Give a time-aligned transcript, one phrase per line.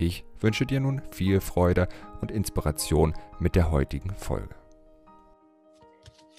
[0.00, 1.88] Ich wünsche dir nun viel Freude
[2.20, 4.54] und Inspiration mit der heutigen Folge.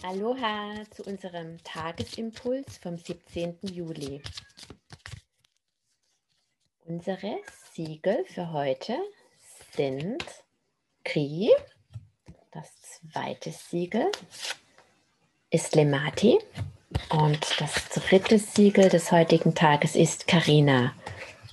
[0.02, 3.58] Aloha zu unserem Tagesimpuls vom 17.
[3.64, 4.22] Juli.
[6.86, 7.40] Unsere
[7.74, 8.98] Siegel für heute
[9.76, 10.24] sind
[11.04, 11.52] Kri,
[12.52, 14.10] das zweite Siegel
[15.50, 16.40] ist Lemati
[17.10, 20.94] und das dritte Siegel des heutigen Tages ist Karina.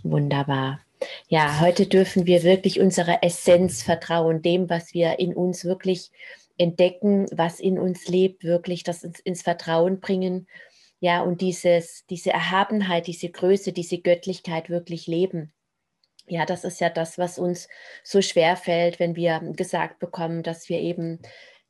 [0.04, 0.85] Wunderbar.
[1.28, 6.10] Ja, heute dürfen wir wirklich unserer Essenz vertrauen, dem, was wir in uns wirklich
[6.58, 10.46] entdecken, was in uns lebt, wirklich das ins, ins Vertrauen bringen.
[11.00, 15.52] Ja, und dieses, diese Erhabenheit, diese Größe, diese Göttlichkeit wirklich leben.
[16.26, 17.68] Ja, das ist ja das, was uns
[18.02, 21.20] so schwer fällt, wenn wir gesagt bekommen, dass wir eben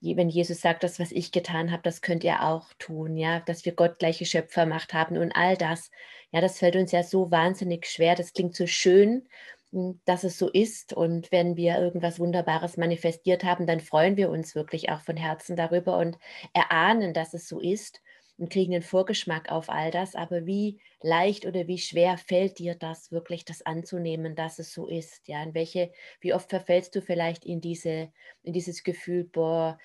[0.00, 3.64] wenn Jesus sagt, das, was ich getan habe, das könnt ihr auch tun, ja, dass
[3.64, 5.90] wir Gott gleiche Schöpfermacht haben und all das,
[6.32, 9.28] ja, das fällt uns ja so wahnsinnig schwer, das klingt so schön,
[9.72, 14.30] hm, dass es so ist und wenn wir irgendwas Wunderbares manifestiert haben, dann freuen wir
[14.30, 16.18] uns wirklich auch von Herzen darüber und
[16.54, 18.00] erahnen, dass es so ist
[18.38, 20.14] und kriegen einen Vorgeschmack auf all das.
[20.14, 24.86] Aber wie leicht oder wie schwer fällt dir das wirklich, das anzunehmen, dass es so
[24.88, 25.26] ist?
[25.26, 25.90] Ja, in welche,
[26.20, 29.78] wie oft verfällst du vielleicht in diese, in dieses Gefühl, boah,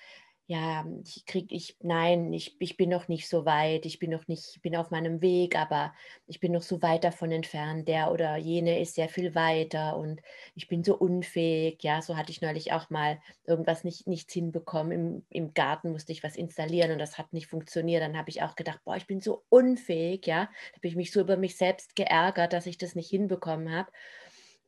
[0.46, 4.26] ja, ich krieg, ich, nein, ich, ich bin noch nicht so weit, ich bin noch
[4.28, 5.94] nicht, ich bin auf meinem Weg, aber
[6.26, 10.20] ich bin noch so weit davon entfernt, der oder jene ist sehr viel weiter und
[10.54, 14.92] ich bin so unfähig, ja, so hatte ich neulich auch mal irgendwas nicht, nichts hinbekommen,
[14.92, 18.42] Im, im Garten musste ich was installieren und das hat nicht funktioniert, dann habe ich
[18.42, 21.56] auch gedacht, boah, ich bin so unfähig, ja, da habe ich mich so über mich
[21.56, 23.90] selbst geärgert, dass ich das nicht hinbekommen habe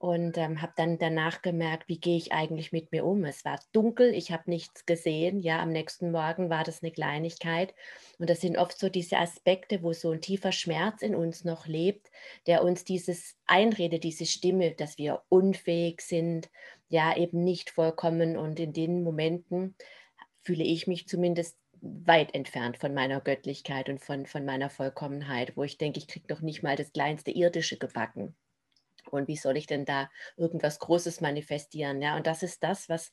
[0.04, 3.24] und ähm, habe dann danach gemerkt, wie gehe ich eigentlich mit mir um.
[3.24, 5.40] Es war dunkel, ich habe nichts gesehen.
[5.40, 7.74] Ja, am nächsten Morgen war das eine Kleinigkeit.
[8.18, 11.66] Und das sind oft so diese Aspekte, wo so ein tiefer Schmerz in uns noch
[11.66, 12.10] lebt,
[12.46, 16.50] der uns dieses einredet, diese Stimme, dass wir unfähig sind,
[16.90, 18.36] ja, eben nicht vollkommen.
[18.36, 19.74] Und in den Momenten
[20.42, 25.62] fühle ich mich zumindest weit entfernt von meiner Göttlichkeit und von, von meiner Vollkommenheit, wo
[25.62, 28.36] ich denke, ich kriege noch nicht mal das kleinste irdische gebacken.
[29.08, 32.00] Und wie soll ich denn da irgendwas Großes manifestieren?
[32.02, 33.12] Ja, und das ist das, was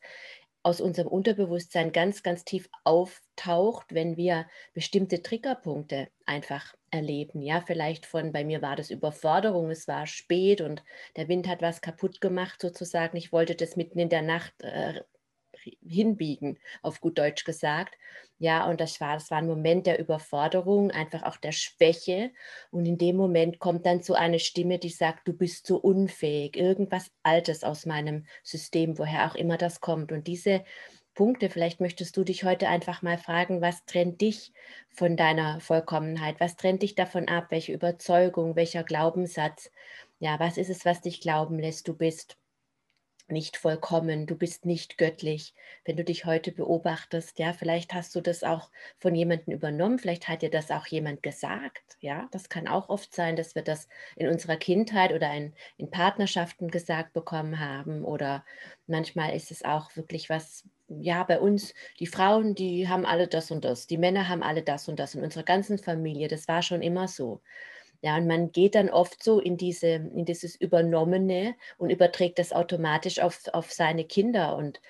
[0.64, 7.42] aus unserem Unterbewusstsein ganz, ganz tief auftaucht, wenn wir bestimmte Triggerpunkte einfach erleben.
[7.42, 10.84] Ja, vielleicht von, bei mir war das Überforderung, es war spät und
[11.16, 13.18] der Wind hat was kaputt gemacht sozusagen.
[13.18, 15.02] Ich wollte das mitten in der Nacht äh,
[15.82, 17.96] hinbiegen, auf gut Deutsch gesagt.
[18.40, 22.32] Ja, und das war, das war ein Moment der Überforderung, einfach auch der Schwäche.
[22.72, 26.58] Und in dem Moment kommt dann so eine Stimme, die sagt, du bist so unfähig,
[26.58, 30.12] irgendwas Altes aus meinem System, woher auch immer das kommt.
[30.12, 30.64] Und diese
[31.14, 34.54] Punkte, vielleicht möchtest du dich heute einfach mal fragen, was trennt dich
[34.90, 36.40] von deiner Vollkommenheit?
[36.40, 37.48] Was trennt dich davon ab?
[37.50, 39.72] Welche Überzeugung, welcher Glaubenssatz?
[40.20, 42.41] Ja, was ist es, was dich glauben lässt, du bist?
[43.30, 45.54] Nicht vollkommen, du bist nicht göttlich.
[45.86, 50.28] Wenn du dich heute beobachtest, ja, vielleicht hast du das auch von jemandem übernommen, vielleicht
[50.28, 53.88] hat dir das auch jemand gesagt, ja, das kann auch oft sein, dass wir das
[54.16, 58.46] in unserer Kindheit oder in, in Partnerschaften gesagt bekommen haben oder
[58.88, 63.52] manchmal ist es auch wirklich was, ja, bei uns, die Frauen, die haben alle das
[63.52, 66.62] und das, die Männer haben alle das und das in unserer ganzen Familie, das war
[66.62, 67.42] schon immer so.
[68.02, 72.52] Ja, und man geht dann oft so in, diese, in dieses Übernommene und überträgt das
[72.52, 74.56] automatisch auf, auf seine Kinder.
[74.56, 74.82] Und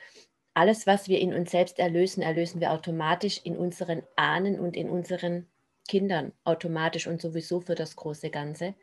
[0.54, 4.90] alles, was wir in uns selbst erlösen, erlösen wir automatisch in unseren Ahnen und in
[4.90, 5.50] unseren
[5.88, 8.76] Kindern automatisch und sowieso für das große Ganze.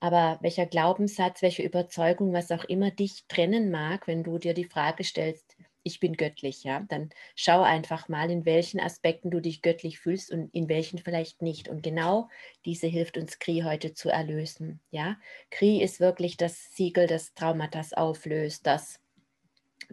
[0.00, 4.64] Aber welcher Glaubenssatz, welche Überzeugung, was auch immer dich trennen mag, wenn du dir die
[4.64, 5.47] Frage stellst,
[5.88, 10.30] ich bin göttlich, ja, dann schau einfach mal, in welchen Aspekten du dich göttlich fühlst
[10.30, 11.68] und in welchen vielleicht nicht.
[11.68, 12.28] Und genau
[12.64, 15.16] diese hilft uns Kri heute zu erlösen, ja.
[15.50, 19.00] Kri ist wirklich das Siegel, das Traumatas auflöst, das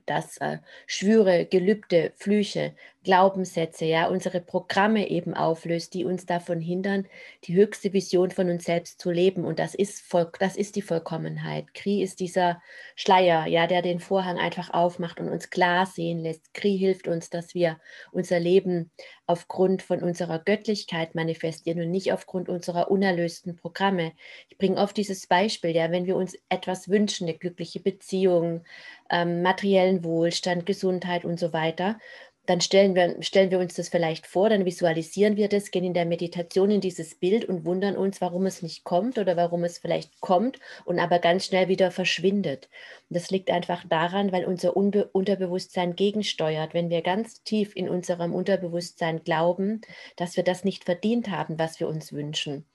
[0.06, 7.08] das äh, Schwüre, Gelübde, Flüche Glaubenssätze, ja, unsere Programme eben auflöst, die uns davon hindern,
[7.46, 9.46] die höchste Vision von uns selbst zu leben.
[9.46, 11.74] Und das ist, voll, das ist die Vollkommenheit.
[11.74, 12.62] Kri ist dieser
[12.96, 16.54] Schleier, ja, der den Vorhang einfach aufmacht und uns klar sehen lässt.
[16.54, 17.80] Kri hilft uns, dass wir
[18.12, 18.92] unser Leben
[19.28, 24.12] aufgrund von unserer Göttlichkeit manifestieren und nicht aufgrund unserer unerlösten Programme.
[24.50, 28.64] Ich bringe oft dieses Beispiel, ja, wenn wir uns etwas wünschen, eine glückliche Beziehung,
[29.10, 31.98] ähm, materiellen Wohlstand, Gesundheit und so weiter,
[32.46, 35.94] dann stellen wir, stellen wir uns das vielleicht vor, dann visualisieren wir das, gehen in
[35.94, 39.80] der Meditation in dieses Bild und wundern uns, warum es nicht kommt oder warum es
[39.80, 42.70] vielleicht kommt und aber ganz schnell wieder verschwindet.
[43.10, 46.74] Und das liegt einfach daran, weil unser Unbe Unterbewusstsein gegensteuert.
[46.74, 49.82] Wenn wir ganz tief in unserem Unterbewusstsein glauben,
[50.16, 52.66] dass wir das nicht verdient haben, was wir uns wünschen,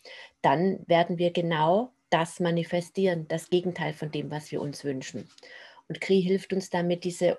[0.42, 5.28] dann werden wir genau das manifestieren, das Gegenteil von dem, was wir uns wünschen.
[5.88, 7.38] Und Kri hilft uns damit, diese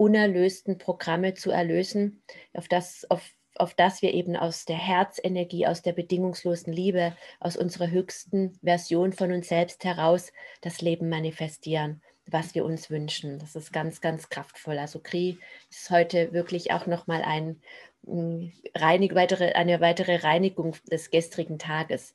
[0.00, 2.22] unerlösten Programme zu erlösen,
[2.54, 3.20] auf das, auf,
[3.54, 9.12] auf das wir eben aus der Herzenergie, aus der bedingungslosen Liebe, aus unserer höchsten Version
[9.12, 10.32] von uns selbst heraus
[10.62, 13.38] das Leben manifestieren, was wir uns wünschen.
[13.40, 14.78] Das ist ganz, ganz kraftvoll.
[14.78, 15.36] Also Kri
[15.68, 17.60] ist heute wirklich auch nochmal ein,
[18.04, 22.14] mm, Reinig, weitere, eine weitere Reinigung des gestrigen Tages.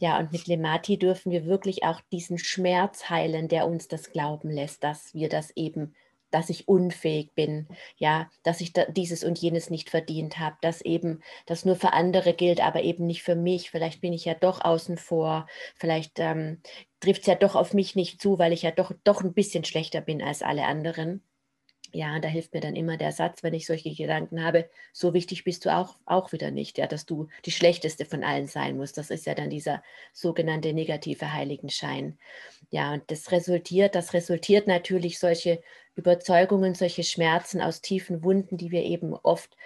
[0.00, 4.48] Ja, und mit Lemati dürfen wir wirklich auch diesen Schmerz heilen, der uns das glauben
[4.48, 5.94] lässt, dass wir das eben
[6.30, 10.80] dass ich unfähig bin, ja, dass ich da dieses und jenes nicht verdient habe, dass
[10.82, 13.70] eben das nur für andere gilt, aber eben nicht für mich.
[13.70, 15.46] Vielleicht bin ich ja doch außen vor,
[15.76, 16.62] vielleicht ähm,
[17.00, 19.64] trifft es ja doch auf mich nicht zu, weil ich ja doch, doch ein bisschen
[19.64, 21.25] schlechter bin als alle anderen.
[21.96, 25.44] Ja, da hilft mir dann immer der Satz, wenn ich solche Gedanken habe, so wichtig
[25.44, 28.98] bist du auch, auch wieder nicht, ja, dass du die schlechteste von allen sein musst.
[28.98, 29.82] Das ist ja dann dieser
[30.12, 32.18] sogenannte negative Heiligenschein.
[32.70, 35.62] Ja, und das resultiert, das resultiert natürlich solche
[35.94, 39.56] Überzeugungen, solche Schmerzen aus tiefen Wunden, die wir eben oft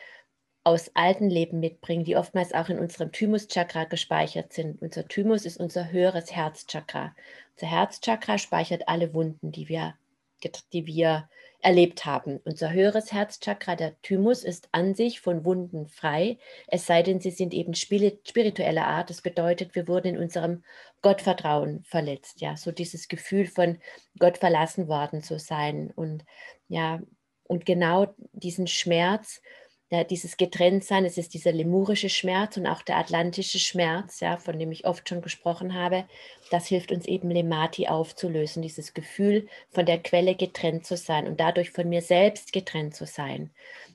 [0.62, 4.80] aus alten Leben mitbringen, die oftmals auch in unserem Thymus-Chakra gespeichert sind.
[4.80, 7.12] Unser Thymus ist unser höheres Herzchakra.
[7.56, 9.96] Unser Herzchakra speichert alle Wunden, die wir,
[10.72, 11.28] die wir
[11.62, 12.40] erlebt haben.
[12.44, 17.30] Unser höheres Herzchakra, der Thymus, ist an sich von Wunden frei, es sei denn, sie
[17.30, 19.10] sind eben spiritueller Art.
[19.10, 20.64] Das bedeutet, wir wurden in unserem
[21.02, 22.40] Gottvertrauen verletzt.
[22.40, 23.78] Ja, so dieses Gefühl von
[24.18, 25.90] Gott verlassen worden zu sein.
[25.94, 26.24] Und
[26.68, 27.00] ja,
[27.44, 29.42] und genau diesen Schmerz,
[29.90, 34.56] ja, dieses Getrenntsein, es ist dieser lemurische Schmerz und auch der atlantische Schmerz, ja, von
[34.56, 36.04] dem ich oft schon gesprochen habe,
[36.52, 41.40] das hilft uns eben Lemati aufzulösen, dieses Gefühl von der Quelle getrennt zu sein und
[41.40, 43.50] dadurch von mir selbst getrennt zu sein.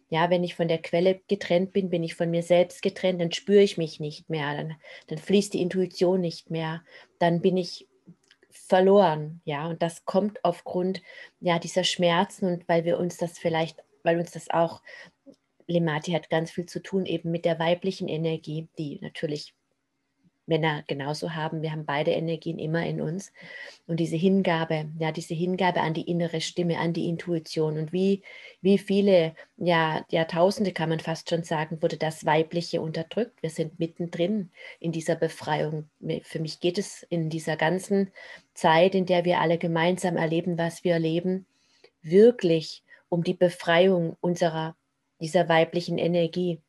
[0.09, 3.31] Ja, wenn ich von der Quelle getrennt bin, bin ich von mir selbst getrennt, dann
[3.31, 4.75] spüre ich mich nicht mehr, dann,
[5.07, 6.83] dann fließt die Intuition nicht mehr,
[7.19, 7.87] dann bin ich
[8.49, 11.01] verloren, ja, und das kommt aufgrund
[11.39, 14.81] ja dieser Schmerzen und weil wir uns das vielleicht, weil uns das auch
[15.67, 19.53] Lemati hat ganz viel zu tun eben mit der weiblichen Energie, die natürlich
[20.47, 21.61] Männer genauso haben.
[21.61, 23.31] Wir haben beide Energien immer in uns.
[23.87, 27.77] Und diese Hingabe, ja, diese Hingabe an die innere Stimme, an die Intuition.
[27.77, 28.21] Und wie,
[28.61, 33.41] wie viele ja, Jahrtausende, kann man fast schon sagen, wurde das Weibliche unterdrückt.
[33.41, 35.89] Wir sind mittendrin in dieser Befreiung.
[36.23, 38.11] Für mich geht es in dieser ganzen
[38.53, 41.45] Zeit, in der wir alle gemeinsam erleben, was wir erleben,
[42.01, 44.75] wirklich um die Befreiung unserer
[45.19, 46.61] dieser weiblichen Energie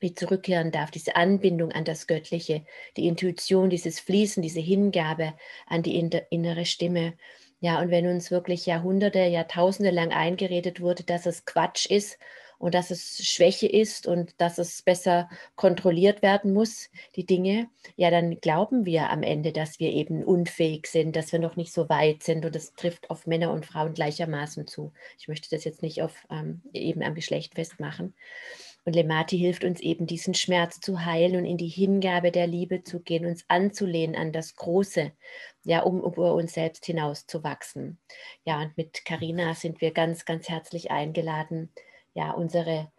[0.00, 2.64] wie zurückkehren darf, diese Anbindung an das Göttliche,
[2.96, 5.34] die Intuition, dieses Fließen, diese Hingabe
[5.66, 5.98] an die
[6.30, 7.14] innere Stimme.
[7.60, 12.18] Ja, und wenn uns wirklich Jahrhunderte, Jahrtausende lang eingeredet wurde, dass es Quatsch ist
[12.60, 18.10] und dass es Schwäche ist und dass es besser kontrolliert werden muss, die Dinge, ja,
[18.10, 21.88] dann glauben wir am Ende, dass wir eben unfähig sind, dass wir noch nicht so
[21.88, 24.92] weit sind und das trifft auf Männer und Frauen gleichermaßen zu.
[25.18, 28.14] Ich möchte das jetzt nicht auf ähm, eben am Geschlecht festmachen.
[28.84, 32.82] Und Lemati hilft uns eben, diesen Schmerz zu heilen und in die Hingabe der Liebe
[32.82, 35.12] zu gehen, uns anzulehnen an das Große,
[35.64, 37.98] ja, um über uns selbst hinaus zu wachsen.
[38.44, 41.70] Ja, und mit Karina sind wir ganz, ganz herzlich eingeladen,
[42.14, 42.90] ja, unsere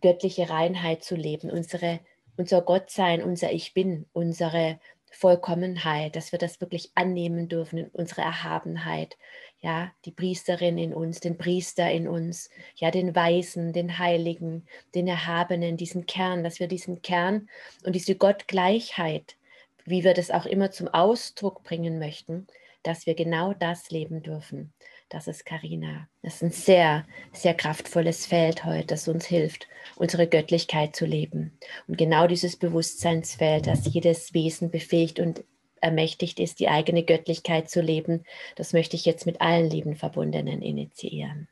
[0.00, 2.00] göttliche Reinheit zu leben, unsere,
[2.36, 4.78] unser Gottsein, unser Ich Bin, unsere
[5.14, 9.16] Vollkommenheit, dass wir das wirklich annehmen dürfen, unsere Erhabenheit,
[9.60, 15.06] ja, die Priesterin in uns, den Priester in uns, ja, den Weisen, den Heiligen, den
[15.06, 17.48] Erhabenen, diesen Kern, dass wir diesen Kern
[17.84, 19.36] und diese Gottgleichheit,
[19.84, 22.46] wie wir das auch immer zum Ausdruck bringen möchten,
[22.82, 24.72] dass wir genau das leben dürfen.
[25.08, 26.08] Das ist Karina.
[26.22, 31.58] Das ist ein sehr, sehr kraftvolles Feld heute, das uns hilft, unsere Göttlichkeit zu leben.
[31.86, 35.44] Und genau dieses Bewusstseinsfeld, das jedes Wesen befähigt und
[35.80, 38.24] ermächtigt ist, die eigene Göttlichkeit zu leben,
[38.56, 41.48] das möchte ich jetzt mit allen lieben Verbundenen initiieren.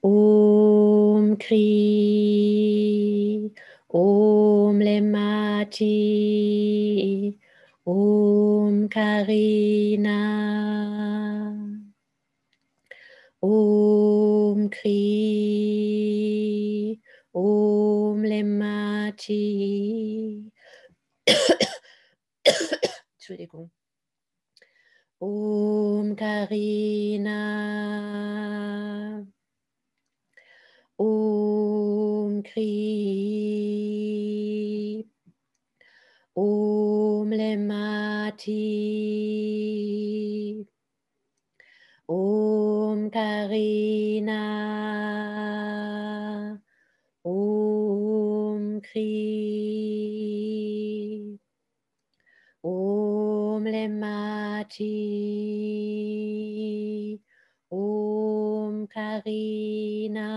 [0.00, 2.72] Om Kri,
[3.88, 5.78] Om Lemati,
[7.84, 10.10] Om Karina,
[13.42, 15.00] Om Kri,
[17.32, 19.32] Om Lemati.
[23.16, 23.70] Entschuldigung.
[25.20, 27.40] Om Karina.
[30.98, 32.70] Om Kri.
[36.34, 38.56] Om Lemati.
[42.06, 43.10] Om
[43.50, 44.38] Karina.
[47.24, 50.20] Om Kri.
[52.62, 54.86] Om Lemati.
[57.70, 60.28] Om Karina.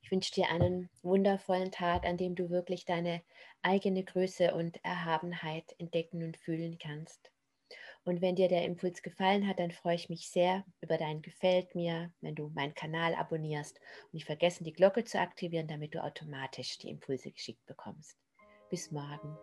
[0.00, 3.20] Ich wünsche dir einen wundervollen Tag, an dem du wirklich deine
[3.60, 7.30] eigene Größe und Erhabenheit entdecken und fühlen kannst.
[8.04, 11.74] Und wenn dir der Impuls gefallen hat, dann freue ich mich sehr über dein Gefällt
[11.74, 16.02] mir, wenn du meinen Kanal abonnierst und nicht vergessen, die Glocke zu aktivieren, damit du
[16.02, 18.16] automatisch die Impulse geschickt bekommst.
[18.70, 19.36] Bis morgen.